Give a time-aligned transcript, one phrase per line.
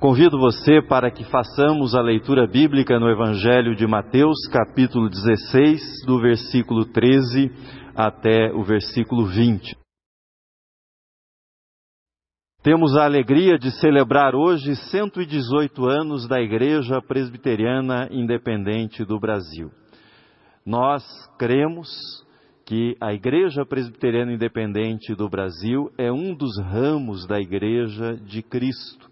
[0.00, 6.20] Convido você para que façamos a leitura bíblica no Evangelho de Mateus, capítulo 16, do
[6.20, 7.50] versículo 13
[7.96, 9.76] até o versículo 20.
[12.62, 19.72] Temos a alegria de celebrar hoje 118 anos da Igreja Presbiteriana Independente do Brasil.
[20.64, 21.02] Nós
[21.36, 21.88] cremos
[22.64, 29.07] que a Igreja Presbiteriana Independente do Brasil é um dos ramos da Igreja de Cristo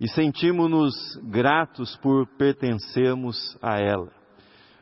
[0.00, 0.94] e sentimos-nos
[1.24, 4.10] gratos por pertencermos a ela.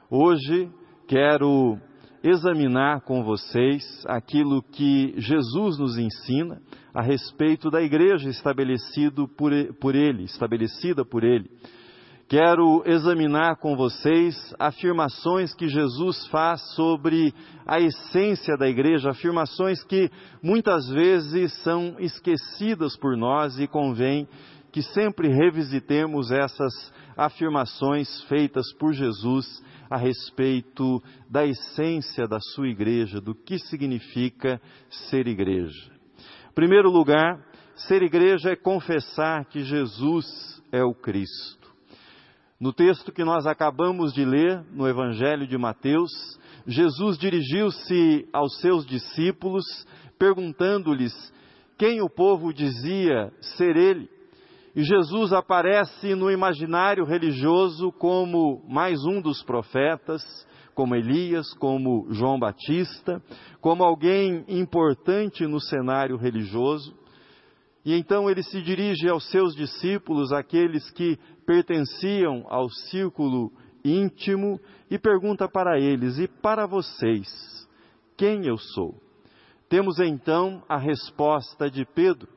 [0.09, 0.71] Hoje
[1.09, 1.77] quero
[2.23, 6.63] examinar com vocês aquilo que Jesus nos ensina
[6.95, 11.51] a respeito da igreja estabelecido por, por ele, estabelecida por ele.
[12.29, 17.33] Quero examinar com vocês afirmações que Jesus faz sobre
[17.67, 20.11] a essência da igreja, afirmações que
[20.43, 24.29] muitas vezes são esquecidas por nós e convém
[24.79, 26.73] que sempre revisitemos essas
[27.17, 34.63] afirmações feitas por Jesus a respeito da essência da sua igreja, do que significa
[35.09, 35.91] ser igreja.
[36.49, 37.45] Em primeiro lugar,
[37.89, 41.69] ser igreja é confessar que Jesus é o Cristo.
[42.61, 46.13] No texto que nós acabamos de ler, no Evangelho de Mateus,
[46.69, 49.65] Jesus dirigiu-se aos seus discípulos,
[50.17, 51.13] perguntando-lhes
[51.77, 54.18] quem o povo dizia ser ele.
[54.75, 60.23] E Jesus aparece no imaginário religioso como mais um dos profetas,
[60.75, 63.23] como Elias, como João Batista,
[63.61, 66.97] como alguém importante no cenário religioso.
[67.85, 73.51] E então ele se dirige aos seus discípulos, aqueles que pertenciam ao círculo
[73.85, 74.61] íntimo,
[74.91, 77.29] e pergunta para eles: E para vocês,
[78.17, 78.95] quem eu sou?
[79.69, 82.29] Temos então a resposta de Pedro: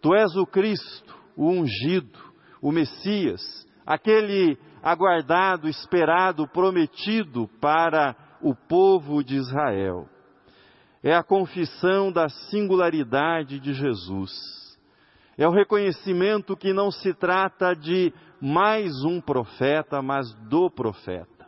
[0.00, 2.18] Tu és o Cristo, o ungido,
[2.60, 3.40] o Messias,
[3.86, 10.08] aquele aguardado, esperado, prometido para o povo de Israel.
[11.00, 14.32] É a confissão da singularidade de Jesus.
[15.38, 21.46] É o reconhecimento que não se trata de mais um profeta, mas do profeta,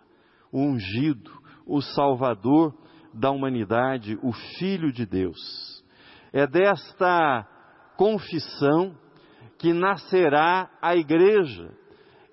[0.52, 1.32] o ungido,
[1.66, 2.72] o salvador
[3.12, 5.84] da humanidade, o Filho de Deus.
[6.32, 7.44] É desta
[7.96, 8.94] confissão
[9.60, 11.71] que nascerá a igreja.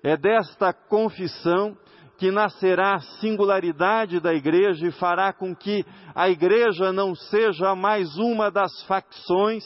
[0.02, 1.76] É desta confissão
[2.16, 5.84] que nascerá a singularidade da igreja e fará com que
[6.14, 9.64] a igreja não seja mais uma das facções,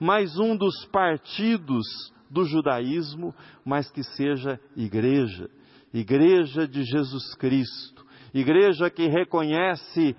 [0.00, 1.86] mais um dos partidos
[2.28, 3.32] do judaísmo,
[3.64, 5.48] mas que seja igreja,
[5.94, 10.16] igreja de Jesus Cristo, igreja que reconhece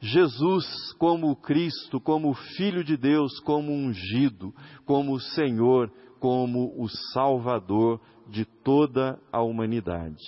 [0.00, 4.52] Jesus como Cristo, como Filho de Deus, como ungido,
[4.84, 5.90] como Senhor
[6.26, 10.24] como o Salvador de toda a humanidade.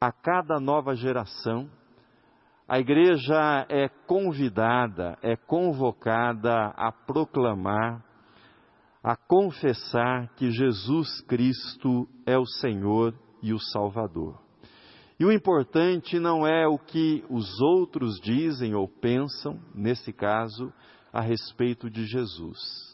[0.00, 1.68] A cada nova geração,
[2.66, 8.02] a igreja é convidada, é convocada a proclamar,
[9.04, 14.40] a confessar que Jesus Cristo é o Senhor e o Salvador.
[15.20, 20.72] E o importante não é o que os outros dizem ou pensam, nesse caso,
[21.12, 22.87] a respeito de Jesus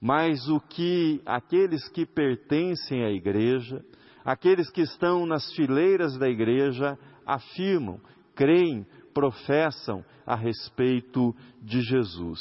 [0.00, 3.84] mas o que aqueles que pertencem à igreja,
[4.24, 8.00] aqueles que estão nas fileiras da igreja, afirmam,
[8.34, 12.40] creem, professam a respeito de Jesus.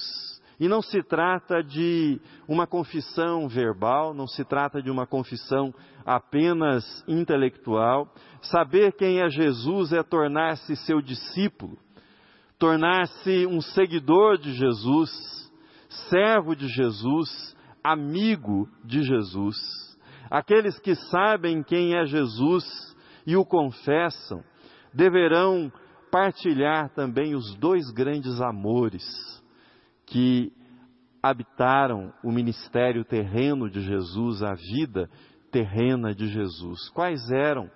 [0.60, 5.74] E não se trata de uma confissão verbal, não se trata de uma confissão
[6.06, 8.10] apenas intelectual.
[8.42, 11.78] Saber quem é Jesus é tornar-se seu discípulo,
[12.58, 15.45] tornar-se um seguidor de Jesus,
[16.10, 19.56] servo de Jesus, amigo de Jesus.
[20.30, 22.64] Aqueles que sabem quem é Jesus
[23.26, 24.44] e o confessam,
[24.94, 25.72] deverão
[26.12, 29.04] partilhar também os dois grandes amores
[30.06, 30.52] que
[31.22, 35.10] habitaram o ministério terreno de Jesus, a vida
[35.52, 36.90] terrena de Jesus.
[36.90, 37.70] Quais eram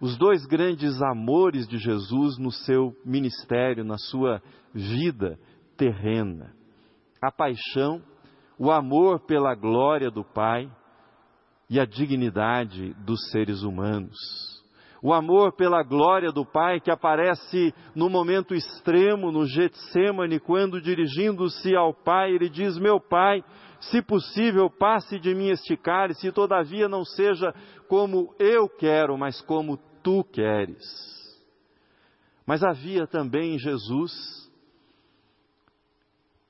[0.00, 4.42] os dois grandes amores de Jesus no seu ministério, na sua
[4.72, 5.38] vida
[5.76, 6.57] terrena?
[7.20, 8.02] A paixão,
[8.58, 10.70] o amor pela glória do Pai
[11.70, 14.16] e a dignidade dos seres humanos.
[15.00, 21.76] O amor pela glória do Pai que aparece no momento extremo no Getsemane, quando dirigindo-se
[21.76, 23.44] ao Pai, ele diz: Meu Pai,
[23.80, 27.54] se possível, passe de mim este cálice, todavia não seja
[27.88, 30.82] como eu quero, mas como tu queres.
[32.44, 34.47] Mas havia também em Jesus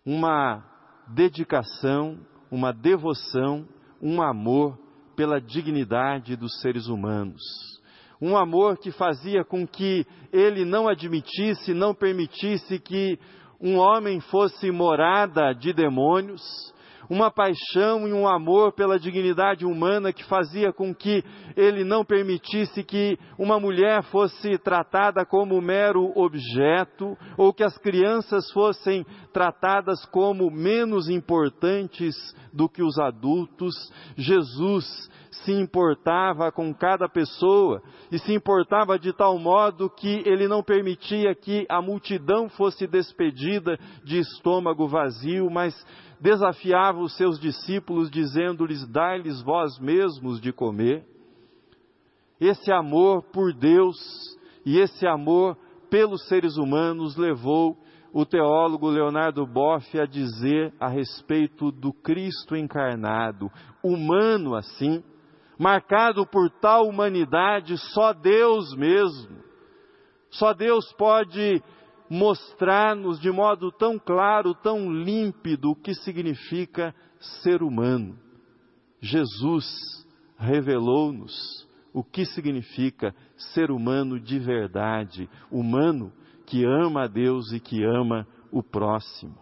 [0.09, 0.65] uma
[1.07, 2.19] dedicação,
[2.51, 3.69] uma devoção,
[4.01, 4.79] um amor
[5.15, 7.43] pela dignidade dos seres humanos.
[8.19, 13.19] Um amor que fazia com que ele não admitisse, não permitisse que
[13.61, 16.43] um homem fosse morada de demônios,
[17.09, 21.25] uma paixão e um amor pela dignidade humana que fazia com que
[21.57, 28.51] ele não permitisse que uma mulher fosse tratada como mero objeto, ou que as crianças
[28.53, 32.15] fossem tratadas como menos importantes
[32.53, 33.75] do que os adultos.
[34.17, 35.09] Jesus
[35.45, 41.35] se importava com cada pessoa e se importava de tal modo que ele não permitia
[41.35, 45.75] que a multidão fosse despedida de estômago vazio, mas
[46.21, 51.05] desafiava os seus discípulos, dizendo-lhes: Dai-lhes vós mesmos de comer.
[52.41, 53.97] Esse amor por Deus
[54.65, 55.57] e esse amor
[55.91, 57.77] pelos seres humanos levou
[58.13, 63.51] o teólogo Leonardo Boff a dizer a respeito do Cristo encarnado,
[63.83, 65.03] humano assim,
[65.59, 69.39] marcado por tal humanidade, só Deus mesmo,
[70.31, 71.63] só Deus pode
[72.11, 76.95] mostrar-nos de modo tão claro, tão límpido o que significa
[77.43, 78.19] ser humano.
[79.01, 79.65] Jesus
[80.37, 83.15] revelou-nos o que significa
[83.55, 86.13] ser humano de verdade, humano
[86.47, 89.37] que ama a Deus e que ama o próximo.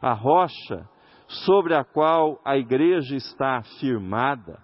[0.00, 0.88] A rocha
[1.28, 4.58] sobre a qual a igreja está firmada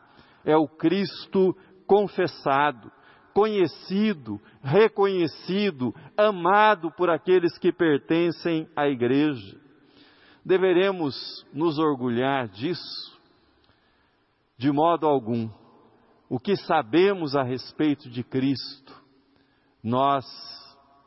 [0.44, 1.56] é o Cristo
[1.86, 2.90] confessado,
[3.32, 9.58] conhecido, reconhecido, amado por aqueles que pertencem à igreja.
[10.44, 13.20] Deveremos nos orgulhar disso?
[14.56, 15.48] De modo algum.
[16.28, 18.94] O que sabemos a respeito de Cristo,
[19.82, 20.24] nós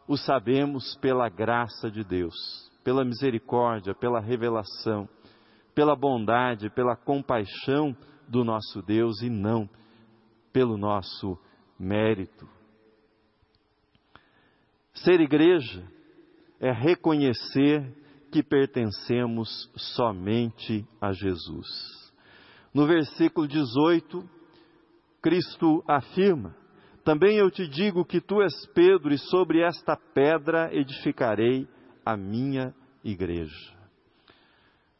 [0.08, 2.36] o sabemos pela graça de Deus,
[2.84, 5.10] pela misericórdia, pela revelação,
[5.74, 7.96] pela bondade, pela compaixão
[8.28, 9.68] do nosso Deus e não
[10.56, 11.38] pelo nosso
[11.80, 12.48] mérito.
[14.94, 15.84] Ser igreja
[16.60, 17.86] é reconhecer
[18.32, 22.14] que pertencemos somente a Jesus.
[22.74, 24.30] No versículo 18,
[25.22, 26.56] Cristo afirma:
[27.04, 31.68] Também eu te digo que tu és Pedro, e sobre esta pedra edificarei
[32.06, 32.74] a minha
[33.04, 33.74] igreja.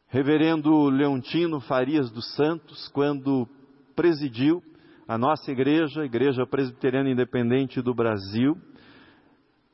[0.08, 3.48] Reverendo Leontino Farias dos Santos, quando
[3.94, 4.62] presidiu
[5.06, 8.56] a nossa igreja, a Igreja Presbiteriana Independente do Brasil,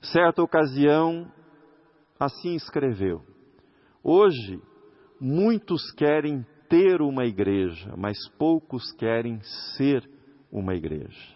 [0.01, 1.31] certa ocasião,
[2.21, 3.23] assim escreveu:
[4.03, 4.61] Hoje,
[5.21, 9.41] muitos querem ter uma igreja, mas poucos querem
[9.77, 10.09] ser
[10.51, 11.35] uma igreja.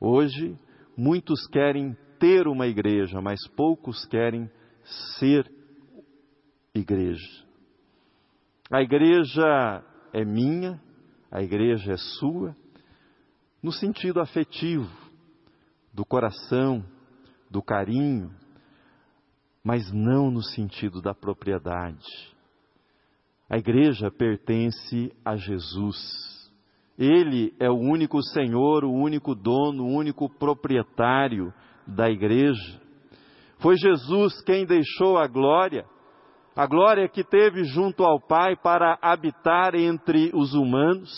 [0.00, 0.58] Hoje,
[0.96, 4.50] muitos querem ter uma igreja, mas poucos querem
[5.18, 5.50] ser
[6.74, 7.46] igreja.
[8.70, 10.80] A igreja é minha,
[11.30, 12.56] a igreja é sua,
[13.66, 14.88] no sentido afetivo,
[15.92, 16.84] do coração,
[17.50, 18.30] do carinho,
[19.64, 22.06] mas não no sentido da propriedade.
[23.50, 25.98] A igreja pertence a Jesus.
[26.96, 31.52] Ele é o único Senhor, o único dono, o único proprietário
[31.84, 32.80] da igreja.
[33.58, 35.84] Foi Jesus quem deixou a glória
[36.54, 41.10] a glória que teve junto ao Pai para habitar entre os humanos.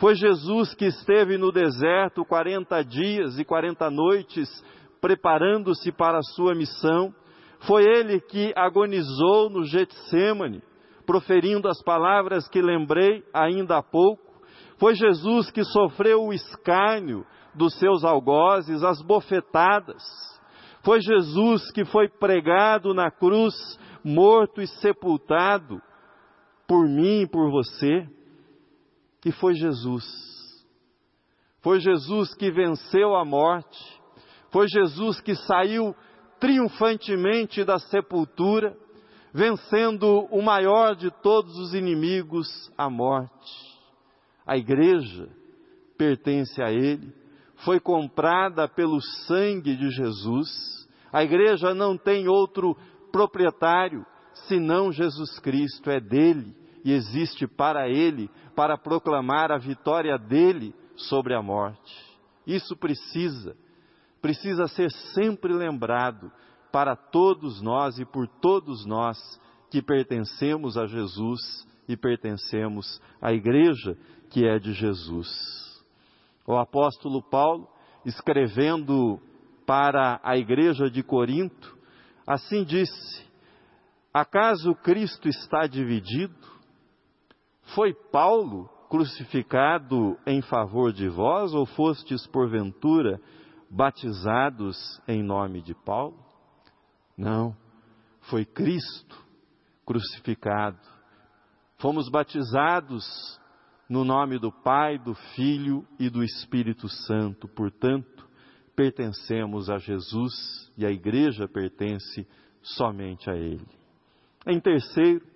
[0.00, 4.48] Foi Jesus que esteve no deserto 40 dias e 40 noites
[4.98, 7.14] preparando-se para a sua missão.
[7.66, 10.62] Foi ele que agonizou no Getsemane,
[11.04, 14.22] proferindo as palavras que lembrei ainda há pouco.
[14.78, 20.02] Foi Jesus que sofreu o escárnio dos seus algozes, as bofetadas.
[20.82, 23.54] Foi Jesus que foi pregado na cruz
[24.02, 25.78] morto e sepultado
[26.66, 28.08] por mim e por você,
[29.24, 30.04] e foi Jesus.
[31.60, 34.00] Foi Jesus que venceu a morte,
[34.50, 35.94] foi Jesus que saiu
[36.38, 38.74] triunfantemente da sepultura,
[39.32, 43.70] vencendo o maior de todos os inimigos, a morte.
[44.46, 45.28] A igreja
[45.98, 47.12] pertence a Ele,
[47.56, 50.48] foi comprada pelo sangue de Jesus.
[51.12, 52.74] A igreja não tem outro
[53.12, 54.04] proprietário,
[54.48, 61.34] senão Jesus Cristo é dele e existe para ele, para proclamar a vitória dele sobre
[61.34, 61.94] a morte.
[62.46, 63.56] Isso precisa,
[64.20, 66.30] precisa ser sempre lembrado
[66.72, 69.18] para todos nós e por todos nós
[69.70, 73.96] que pertencemos a Jesus e pertencemos à igreja
[74.30, 75.28] que é de Jesus.
[76.46, 77.68] O apóstolo Paulo,
[78.04, 79.20] escrevendo
[79.66, 81.80] para a igreja de Corinto,
[82.30, 83.26] Assim disse:
[84.14, 86.32] Acaso Cristo está dividido?
[87.74, 93.20] Foi Paulo crucificado em favor de vós, ou fostes, porventura,
[93.70, 96.18] batizados em nome de Paulo?
[97.16, 97.56] Não,
[98.22, 99.16] foi Cristo
[99.86, 100.80] crucificado.
[101.78, 103.04] Fomos batizados
[103.88, 107.48] no nome do Pai, do Filho e do Espírito Santo.
[107.48, 108.28] Portanto,
[108.74, 112.26] pertencemos a Jesus e a igreja pertence
[112.62, 113.66] somente a Ele.
[114.46, 115.26] Em terceiro,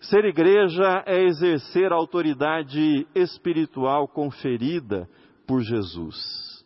[0.00, 5.08] ser igreja é exercer a autoridade espiritual conferida
[5.46, 6.64] por Jesus.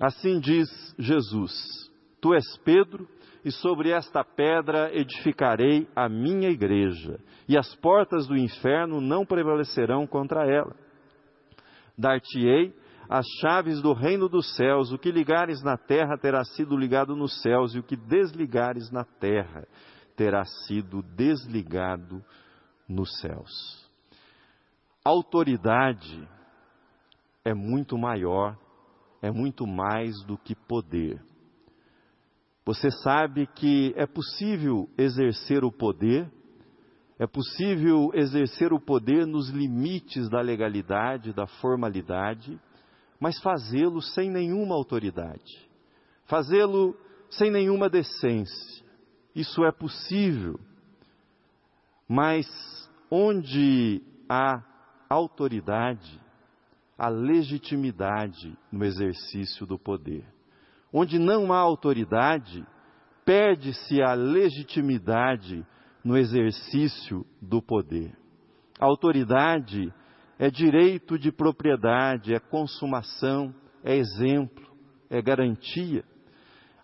[0.00, 0.68] Assim diz
[0.98, 1.52] Jesus:
[2.20, 3.08] Tu és Pedro,
[3.44, 7.18] e sobre esta pedra edificarei a minha igreja,
[7.48, 10.74] e as portas do inferno não prevalecerão contra ela.
[11.98, 12.72] Dar-te-ei
[13.08, 17.42] as chaves do reino dos céus, o que ligares na terra terá sido ligado nos
[17.42, 19.66] céus, e o que desligares na terra
[20.20, 22.22] terá sido desligado
[22.86, 23.90] nos céus.
[25.02, 26.28] Autoridade
[27.42, 28.54] é muito maior,
[29.22, 31.24] é muito mais do que poder.
[32.66, 36.30] Você sabe que é possível exercer o poder,
[37.18, 42.60] é possível exercer o poder nos limites da legalidade, da formalidade,
[43.18, 45.66] mas fazê-lo sem nenhuma autoridade,
[46.26, 46.94] fazê-lo
[47.30, 48.89] sem nenhuma decência.
[49.34, 50.58] Isso é possível,
[52.08, 52.46] mas
[53.10, 54.62] onde há
[55.08, 56.20] autoridade,
[56.98, 60.24] há legitimidade no exercício do poder.
[60.92, 62.66] Onde não há autoridade,
[63.24, 65.64] perde-se a legitimidade
[66.04, 68.16] no exercício do poder.
[68.78, 69.92] A autoridade
[70.38, 74.66] é direito de propriedade, é consumação, é exemplo,
[75.08, 76.04] é garantia.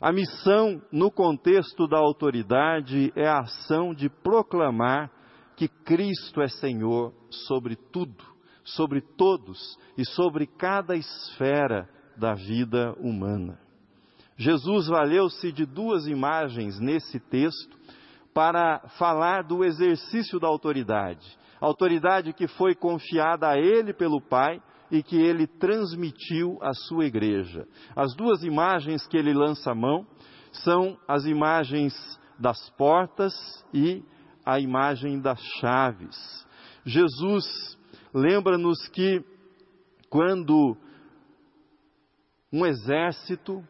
[0.00, 5.10] A missão, no contexto da autoridade, é a ação de proclamar
[5.56, 8.22] que Cristo é Senhor sobre tudo,
[8.62, 13.58] sobre todos e sobre cada esfera da vida humana.
[14.36, 17.74] Jesus valeu-se de duas imagens nesse texto
[18.34, 21.26] para falar do exercício da autoridade.
[21.58, 27.66] Autoridade que foi confiada a ele pelo Pai e que ele transmitiu à sua igreja.
[27.94, 30.06] As duas imagens que ele lança a mão
[30.52, 31.94] são as imagens
[32.38, 33.34] das portas
[33.72, 34.02] e
[34.44, 36.46] a imagem das chaves.
[36.84, 37.76] Jesus
[38.14, 39.24] lembra-nos que
[40.08, 40.76] quando
[42.52, 43.62] um exército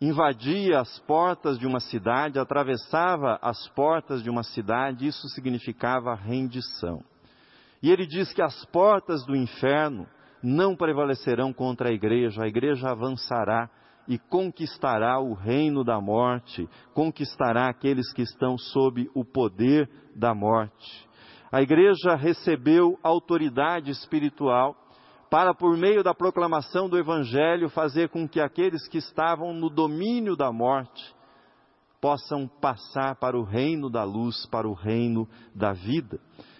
[0.00, 7.04] invadia as portas de uma cidade, atravessava as portas de uma cidade, isso significava rendição.
[7.80, 10.08] E ele diz que as portas do inferno
[10.42, 13.70] não prevalecerão contra a igreja, a igreja avançará
[14.08, 21.08] e conquistará o reino da morte, conquistará aqueles que estão sob o poder da morte.
[21.50, 24.76] A igreja recebeu autoridade espiritual
[25.30, 30.36] para, por meio da proclamação do Evangelho, fazer com que aqueles que estavam no domínio
[30.36, 31.14] da morte
[32.00, 36.18] possam passar para o reino da luz, para o reino da vida.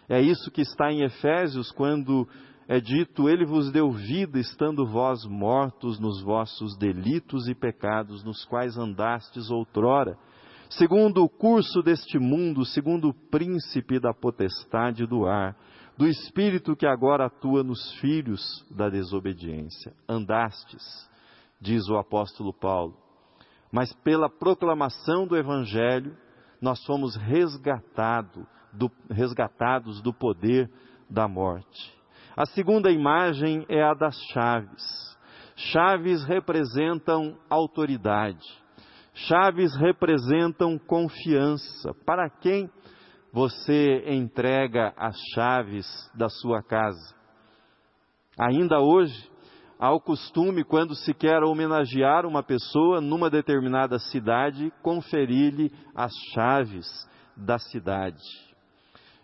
[0.08, 2.28] É isso que está em Efésios, quando
[2.68, 8.44] é dito: Ele vos deu vida, estando vós mortos nos vossos delitos e pecados, nos
[8.44, 10.16] quais andastes outrora,
[10.70, 15.56] segundo o curso deste mundo, segundo o príncipe da potestade do ar
[15.96, 19.92] do Espírito que agora atua nos filhos da desobediência.
[20.08, 20.82] Andastes,
[21.60, 22.96] diz o apóstolo Paulo,
[23.70, 26.16] mas pela proclamação do Evangelho,
[26.60, 30.70] nós fomos resgatado do, resgatados do poder
[31.08, 32.01] da morte.
[32.34, 35.18] A segunda imagem é a das chaves.
[35.54, 38.46] Chaves representam autoridade.
[39.12, 41.92] Chaves representam confiança.
[42.06, 42.70] Para quem
[43.32, 47.14] você entrega as chaves da sua casa.
[48.38, 49.30] Ainda hoje,
[49.78, 56.86] há o costume, quando se quer homenagear uma pessoa numa determinada cidade, conferir-lhe as chaves
[57.36, 58.22] da cidade.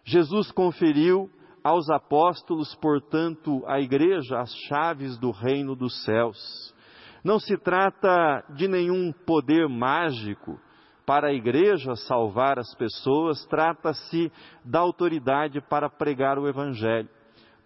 [0.04, 1.30] Jesus conferiu
[1.68, 6.74] aos apóstolos, portanto, à igreja, as chaves do reino dos céus.
[7.22, 10.58] Não se trata de nenhum poder mágico,
[11.04, 14.32] para a igreja salvar as pessoas, trata-se
[14.64, 17.08] da autoridade para pregar o Evangelho,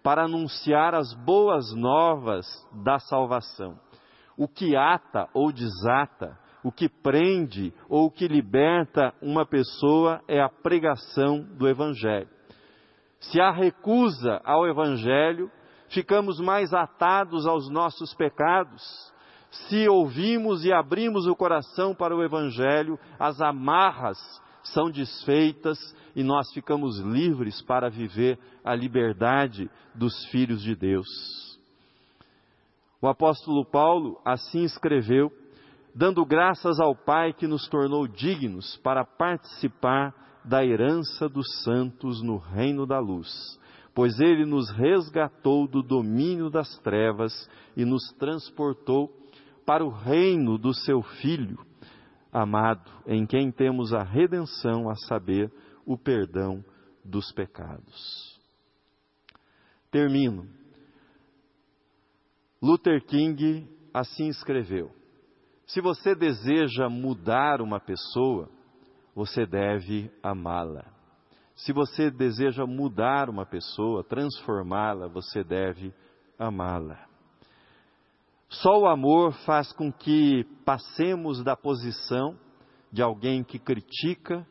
[0.01, 2.45] para anunciar as boas novas
[2.83, 3.77] da salvação.
[4.37, 10.41] O que ata ou desata, o que prende ou o que liberta uma pessoa é
[10.41, 12.32] a pregação do Evangelho.
[13.31, 15.49] Se há recusa ao Evangelho,
[15.89, 18.81] ficamos mais atados aos nossos pecados,
[19.51, 24.17] se ouvimos e abrimos o coração para o Evangelho, as amarras
[24.63, 25.77] são desfeitas
[26.15, 31.07] e nós ficamos livres para viver a liberdade dos filhos de Deus.
[33.01, 35.31] O apóstolo Paulo assim escreveu,
[35.93, 40.13] dando graças ao Pai que nos tornou dignos para participar
[40.45, 43.59] da herança dos santos no reino da luz,
[43.93, 49.09] pois ele nos resgatou do domínio das trevas e nos transportou
[49.65, 51.57] para o reino do seu Filho
[52.33, 55.51] amado, em quem temos a redenção, a saber,
[55.85, 56.65] o perdão
[57.05, 58.41] dos pecados.
[59.91, 60.47] Termino.
[62.59, 64.89] Luther King assim escreveu:
[65.67, 68.49] Se você deseja mudar uma pessoa,
[69.15, 70.85] você deve amá-la.
[71.55, 75.93] Se você deseja mudar uma pessoa, transformá-la, você deve
[76.37, 77.07] amá-la.
[78.49, 82.37] Só o amor faz com que passemos da posição
[82.91, 84.45] de alguém que critica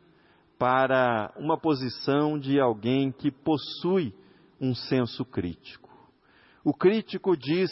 [0.58, 4.14] para uma posição de alguém que possui
[4.60, 5.90] um senso crítico.
[6.64, 7.70] O crítico diz: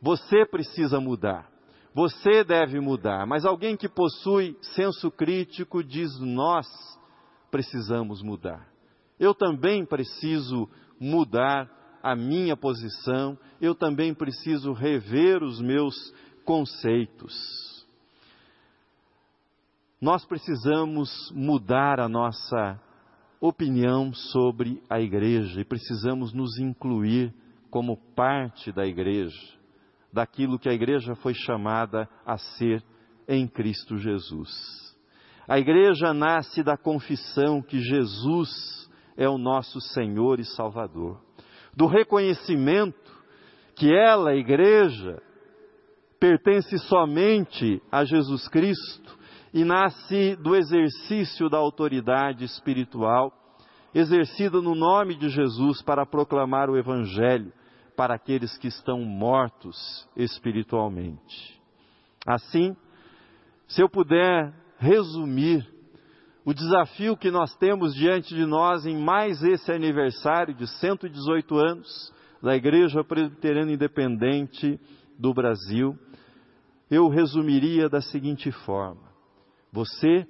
[0.00, 1.50] você precisa mudar,
[1.96, 6.66] você deve mudar, mas alguém que possui senso crítico diz: nós
[7.50, 8.68] precisamos mudar.
[9.18, 10.68] Eu também preciso
[11.00, 15.94] mudar a minha posição, eu também preciso rever os meus
[16.44, 17.34] conceitos.
[19.98, 22.78] Nós precisamos mudar a nossa
[23.40, 27.32] opinião sobre a igreja e precisamos nos incluir
[27.70, 29.55] como parte da igreja,
[30.16, 32.82] daquilo que a igreja foi chamada a ser
[33.28, 34.96] em Cristo Jesus.
[35.46, 41.20] A igreja nasce da confissão que Jesus é o nosso Senhor e Salvador
[41.76, 43.14] do reconhecimento
[43.74, 45.22] que ela, a igreja,
[46.18, 49.18] pertence somente a Jesus Cristo
[49.52, 53.30] e nasce do exercício da autoridade espiritual
[53.94, 57.52] exercida no nome de Jesus para proclamar o Evangelho
[57.96, 61.60] para aqueles que estão mortos espiritualmente.
[62.26, 62.76] Assim,
[63.66, 65.66] se eu puder resumir
[66.44, 72.12] o desafio que nós temos diante de nós em mais esse aniversário de 118 anos
[72.42, 74.78] da Igreja Presbiteriana Independente
[75.18, 75.98] do Brasil,
[76.90, 79.02] eu resumiria da seguinte forma:
[79.72, 80.26] você,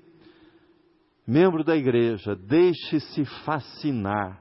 [1.26, 4.40] membro da igreja, deixe-se fascinar,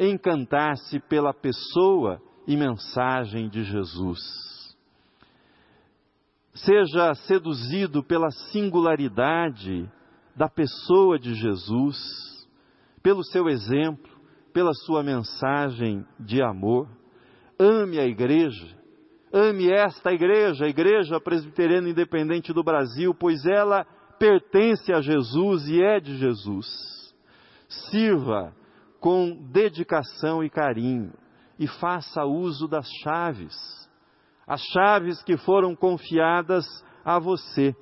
[0.00, 4.18] encantar-se pela pessoa e mensagem de Jesus.
[6.54, 9.86] Seja seduzido pela singularidade
[10.34, 11.98] da pessoa de Jesus,
[13.02, 14.10] pelo seu exemplo,
[14.50, 16.88] pela sua mensagem de amor.
[17.58, 18.74] Ame a igreja,
[19.30, 23.84] ame esta igreja, a Igreja Presbiteriana Independente do Brasil, pois ela
[24.18, 26.66] pertence a Jesus e é de Jesus.
[27.90, 28.54] Sirva
[28.98, 31.12] com dedicação e carinho
[31.58, 33.54] e faça uso das chaves,
[34.46, 36.64] as chaves que foram confiadas
[37.04, 37.74] a você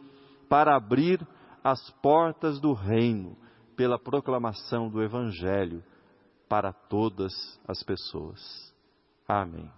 [0.49, 1.27] para abrir
[1.63, 3.37] as portas do reino
[3.77, 5.85] pela proclamação do Evangelho
[6.49, 7.33] para todas
[7.69, 8.41] as pessoas.
[9.29, 9.71] Amém.